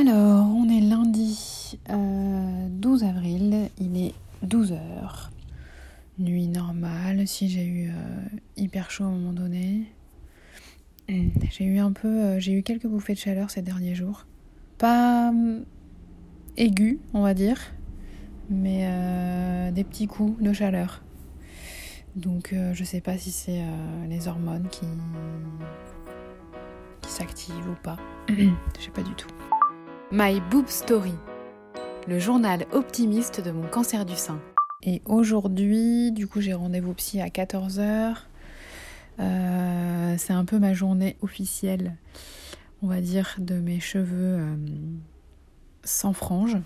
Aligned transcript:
Alors, 0.00 0.46
on 0.54 0.68
est 0.68 0.80
lundi 0.80 1.76
12 1.88 3.02
avril, 3.02 3.68
il 3.80 3.96
est 4.00 4.14
12h. 4.46 4.78
Nuit 6.20 6.46
normale, 6.46 7.26
si 7.26 7.48
j'ai 7.48 7.66
eu 7.66 7.90
hyper 8.56 8.92
chaud 8.92 9.02
à 9.02 9.06
un 9.08 9.10
moment 9.10 9.32
donné. 9.32 9.92
J'ai 11.08 11.64
eu 11.64 11.80
un 11.80 11.90
peu, 11.90 12.38
j'ai 12.38 12.52
eu 12.52 12.62
quelques 12.62 12.86
bouffées 12.86 13.14
de 13.14 13.18
chaleur 13.18 13.50
ces 13.50 13.60
derniers 13.60 13.96
jours. 13.96 14.26
Pas 14.78 15.32
aigu, 16.56 17.00
on 17.12 17.22
va 17.22 17.34
dire, 17.34 17.60
mais 18.50 18.82
euh, 18.84 19.72
des 19.72 19.82
petits 19.82 20.06
coups 20.06 20.40
de 20.40 20.52
chaleur. 20.52 21.02
Donc 22.14 22.52
euh, 22.52 22.72
je 22.72 22.84
sais 22.84 23.00
pas 23.00 23.18
si 23.18 23.32
c'est 23.32 23.62
euh, 23.62 24.06
les 24.08 24.28
hormones 24.28 24.68
qui, 24.70 24.86
qui 27.00 27.10
s'activent 27.10 27.68
ou 27.68 27.82
pas. 27.82 27.96
je 28.28 28.84
sais 28.84 28.92
pas 28.92 29.02
du 29.02 29.14
tout. 29.16 29.26
My 30.10 30.40
Boob 30.50 30.68
Story, 30.68 31.12
le 32.06 32.18
journal 32.18 32.66
optimiste 32.72 33.40
de 33.40 33.50
mon 33.50 33.68
cancer 33.68 34.06
du 34.06 34.16
sein. 34.16 34.40
Et 34.82 35.02
aujourd'hui, 35.04 36.12
du 36.12 36.26
coup, 36.26 36.40
j'ai 36.40 36.54
rendez-vous 36.54 36.94
psy 36.94 37.20
à 37.20 37.28
14h. 37.28 38.16
c'est 39.18 40.32
un 40.32 40.44
peu 40.44 40.58
ma 40.58 40.72
journée 40.72 41.16
officielle, 41.20 41.96
on 42.82 42.86
va 42.86 43.00
dire, 43.00 43.36
de 43.38 43.54
mes 43.60 43.80
cheveux 43.80 44.40
sans 45.84 46.12
frange. 46.12 46.56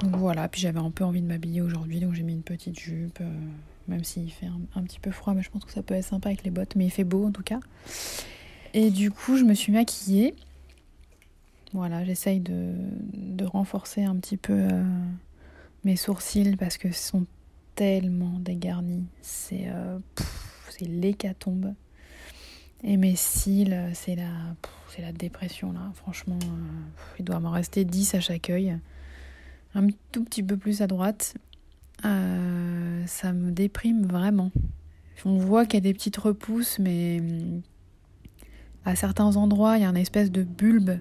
Donc 0.00 0.16
voilà, 0.16 0.48
puis 0.48 0.60
j'avais 0.60 0.80
un 0.80 0.90
peu 0.90 1.04
envie 1.04 1.20
de 1.20 1.26
m'habiller 1.26 1.60
aujourd'hui, 1.60 2.00
donc 2.00 2.14
j'ai 2.14 2.22
mis 2.22 2.32
une 2.32 2.42
petite 2.42 2.78
jupe, 2.78 3.18
euh, 3.20 3.30
même 3.88 4.04
s'il 4.04 4.30
fait 4.32 4.48
un, 4.74 4.82
petit 4.82 4.98
peu 4.98 5.10
froid, 5.10 5.34
mais 5.34 5.42
je 5.42 5.50
pense 5.50 5.64
que 5.64 5.72
ça 5.72 5.82
peut 5.82 5.94
être 5.94 6.06
sympa 6.06 6.30
avec 6.30 6.44
les 6.44 6.50
bottes, 6.50 6.74
mais 6.76 6.86
il 6.86 6.90
fait 6.90 7.04
beau 7.04 7.26
en 7.26 7.30
tout 7.30 7.42
cas. 7.42 7.60
Et 8.74 8.90
du 8.90 9.10
coup, 9.10 9.36
je 9.36 9.44
me 9.44 9.54
suis 9.54 9.72
maquillée. 9.72 10.34
Voilà, 11.72 12.04
j'essaye 12.04 12.40
de, 12.40 12.74
renforcer 13.44 14.04
un 14.04 14.16
petit 14.16 14.36
peu 14.36 14.52
euh, 14.52 14.84
mes 15.84 15.96
sourcils 15.96 16.56
parce 16.56 16.78
que 16.78 16.92
sont 16.92 17.26
tellement 17.74 18.38
dégarnis. 18.38 19.04
C'est 19.20 19.64
euh, 19.66 19.98
l'hécatombe. 20.80 21.74
Et 22.84 22.96
mes 22.96 23.16
cils, 23.16 23.90
c'est 23.94 24.16
la, 24.16 24.30
la 24.98 25.12
dépression 25.12 25.72
là. 25.72 25.90
Franchement, 25.94 26.38
il 27.18 27.24
doit 27.24 27.40
m'en 27.40 27.50
rester 27.50 27.84
10 27.84 28.14
à 28.14 28.20
chaque 28.20 28.50
œil 28.50 28.78
un 29.74 29.86
tout 30.10 30.24
petit 30.24 30.42
peu 30.42 30.56
plus 30.56 30.82
à 30.82 30.86
droite, 30.86 31.34
euh, 32.04 33.02
ça 33.06 33.32
me 33.32 33.50
déprime 33.50 34.06
vraiment. 34.06 34.50
On 35.24 35.36
voit 35.36 35.66
qu'il 35.66 35.74
y 35.74 35.78
a 35.78 35.80
des 35.80 35.94
petites 35.94 36.16
repousses, 36.16 36.78
mais 36.78 37.20
hum, 37.20 37.62
à 38.84 38.96
certains 38.96 39.36
endroits, 39.36 39.78
il 39.78 39.82
y 39.82 39.84
a 39.84 39.88
une 39.88 39.96
espèce 39.96 40.30
de 40.30 40.42
bulbe. 40.42 40.98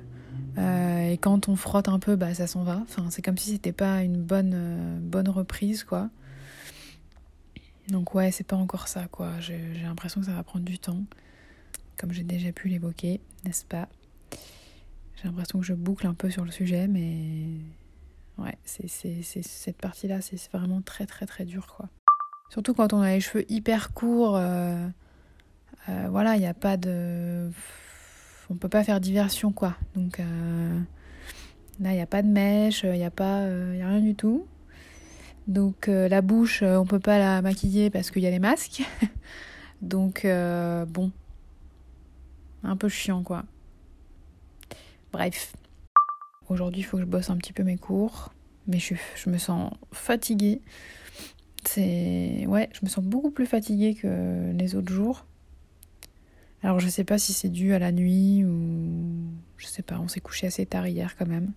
Euh, 0.57 1.09
et 1.09 1.17
quand 1.17 1.47
on 1.49 1.55
frotte 1.55 1.87
un 1.87 1.99
peu, 1.99 2.15
bah, 2.15 2.33
ça 2.33 2.47
s'en 2.47 2.63
va. 2.63 2.79
Enfin, 2.83 3.09
c'est 3.09 3.21
comme 3.21 3.37
si 3.37 3.51
c'était 3.51 3.71
pas 3.71 4.03
une 4.03 4.21
bonne, 4.21 4.53
euh, 4.53 4.99
bonne 4.99 5.29
reprise, 5.29 5.83
quoi. 5.83 6.09
Donc 7.87 8.13
ouais, 8.15 8.31
c'est 8.31 8.45
pas 8.45 8.55
encore 8.55 8.87
ça, 8.87 9.07
quoi. 9.07 9.39
J'ai 9.39 9.59
l'impression 9.83 10.21
que 10.21 10.27
ça 10.27 10.33
va 10.33 10.43
prendre 10.43 10.65
du 10.65 10.79
temps. 10.79 11.03
Comme 11.97 12.11
j'ai 12.11 12.23
déjà 12.23 12.51
pu 12.51 12.67
l'évoquer, 12.67 13.21
n'est-ce 13.45 13.65
pas? 13.65 13.87
J'ai 15.15 15.25
l'impression 15.25 15.59
que 15.59 15.65
je 15.65 15.73
boucle 15.73 16.07
un 16.07 16.13
peu 16.13 16.29
sur 16.29 16.45
le 16.45 16.51
sujet, 16.51 16.87
mais 16.87 17.59
Ouais, 18.37 18.57
c'est, 18.63 18.87
cette 18.87 19.77
partie-là, 19.77 20.21
c'est 20.21 20.51
vraiment 20.51 20.81
très 20.81 21.05
très 21.05 21.25
très 21.25 21.45
dur 21.45 21.67
quoi. 21.67 21.89
Surtout 22.49 22.73
quand 22.73 22.93
on 22.93 23.01
a 23.01 23.11
les 23.11 23.21
cheveux 23.21 23.45
hyper 23.51 23.93
courts, 23.93 24.35
euh, 24.35 24.87
voilà, 26.09 26.35
il 26.35 26.39
n'y 26.39 26.47
a 26.47 26.53
pas 26.53 26.77
de. 26.77 27.49
On 28.51 28.55
peut 28.55 28.67
pas 28.67 28.83
faire 28.83 28.99
diversion 28.99 29.53
quoi. 29.53 29.75
Donc 29.95 30.19
euh, 30.19 30.79
là, 31.79 31.91
il 31.91 31.95
n'y 31.95 32.01
a 32.01 32.05
pas 32.05 32.21
de 32.21 32.27
mèche, 32.27 32.83
il 32.83 32.91
n'y 32.91 33.05
a 33.05 33.09
pas. 33.09 33.45
A 33.45 33.47
rien 33.47 34.01
du 34.01 34.13
tout. 34.13 34.45
Donc 35.47 35.87
la 35.87 36.21
bouche, 36.21 36.61
on 36.61 36.85
peut 36.85 36.99
pas 36.99 37.17
la 37.17 37.41
maquiller 37.41 37.89
parce 37.89 38.11
qu'il 38.11 38.21
y 38.21 38.27
a 38.27 38.29
les 38.29 38.39
masques. 38.39 38.83
Donc 39.81 40.27
bon. 40.27 41.11
Un 42.63 42.75
peu 42.75 42.89
chiant 42.89 43.23
quoi. 43.23 43.45
Bref. 45.13 45.53
Aujourd'hui, 46.49 46.81
il 46.81 46.83
faut 46.83 46.97
que 46.97 47.03
je 47.03 47.07
bosse 47.07 47.29
un 47.29 47.37
petit 47.37 47.53
peu 47.53 47.63
mes 47.63 47.77
cours, 47.77 48.33
mais 48.67 48.77
je, 48.77 48.95
je 49.15 49.29
me 49.29 49.37
sens 49.37 49.71
fatiguée. 49.93 50.61
C'est 51.63 52.45
ouais, 52.47 52.69
je 52.73 52.79
me 52.83 52.89
sens 52.89 53.03
beaucoup 53.03 53.31
plus 53.31 53.45
fatiguée 53.45 53.95
que 53.95 54.51
les 54.51 54.75
autres 54.75 54.91
jours. 54.91 55.25
Alors 56.63 56.79
je 56.79 56.87
sais 56.87 57.03
pas 57.03 57.17
si 57.17 57.33
c'est 57.33 57.49
dû 57.49 57.73
à 57.73 57.79
la 57.79 57.91
nuit 57.91 58.45
ou 58.45 59.31
je 59.57 59.65
sais 59.65 59.81
pas, 59.81 59.99
on 59.99 60.07
s'est 60.07 60.19
couché 60.19 60.47
assez 60.47 60.65
tard 60.65 60.87
hier 60.87 61.15
quand 61.17 61.27
même. 61.27 61.53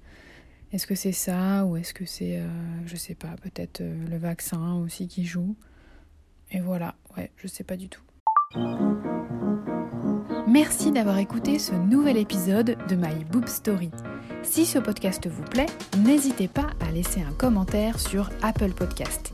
Est-ce 0.72 0.87
que 0.87 0.94
c'est 0.94 1.12
ça 1.12 1.65
ou 1.66 1.76
est-ce 1.76 1.94
que 1.94 2.04
c'est 2.04 2.38
euh, 2.38 2.48
je 2.87 2.97
sais 2.97 3.14
pas, 3.14 3.34
peut-être 3.43 3.81
euh, 3.81 4.09
le 4.09 4.16
vaccin 4.16 4.75
aussi 4.75 5.06
qui 5.06 5.25
joue. 5.25 5.54
Et 6.50 6.60
voilà, 6.60 6.94
ouais, 7.16 7.31
je 7.37 7.47
sais 7.47 7.64
pas 7.64 7.76
du 7.76 7.88
tout. 7.88 8.03
Merci 10.48 10.93
d'avoir 10.93 11.19
écouté 11.19 11.59
ce 11.59 11.75
nouvel 11.75 12.16
épisode 12.16 12.76
de 12.88 12.97
My 12.97 13.25
Boob 13.31 13.47
Story. 13.47 13.91
Si 14.43 14.66
ce 14.66 14.78
podcast 14.78 15.26
vous 15.26 15.43
plaît, 15.44 15.66
n'hésitez 15.98 16.48
pas 16.48 16.70
à 16.81 16.91
laisser 16.93 17.22
un 17.22 17.32
commentaire 17.32 17.98
sur 17.98 18.31
Apple 18.43 18.72
Podcast. 18.72 19.34